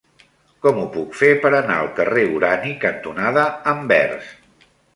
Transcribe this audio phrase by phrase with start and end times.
[0.65, 4.35] Com ho puc fer per anar al carrer Urani cantonada Anvers?